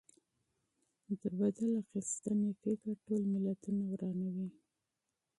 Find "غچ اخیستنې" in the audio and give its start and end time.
1.37-2.49